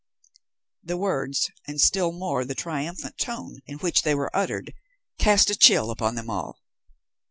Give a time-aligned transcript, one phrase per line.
[0.83, 4.73] The words and still more the triumphant tone in which they were uttered
[5.19, 6.57] cast a chill upon them all.